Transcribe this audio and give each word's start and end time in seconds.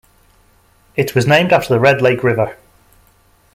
It 0.95 1.13
was 1.13 1.27
named 1.27 1.53
after 1.53 1.71
the 1.75 1.79
Red 1.79 2.01
Lake 2.01 2.23
River. 2.23 2.55